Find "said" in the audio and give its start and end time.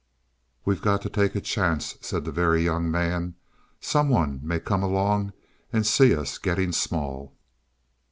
2.01-2.25